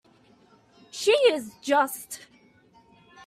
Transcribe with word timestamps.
She 0.89 1.11
is 1.31 1.51
just. 1.61 2.25